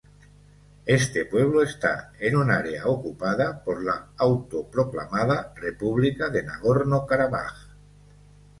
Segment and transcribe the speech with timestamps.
[0.87, 7.55] Este pueblo está en un área ocupada por la autoproclamada República de Nagorno Karabaj.